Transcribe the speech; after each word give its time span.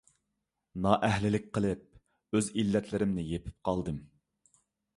نائەھلىلىك 0.85 1.45
قىلىپ، 1.59 1.85
ئۆز 2.37 2.49
ئىللەتلىرىمنى 2.63 3.29
يېپىپ 3.29 3.61
قالدىم. 3.71 4.05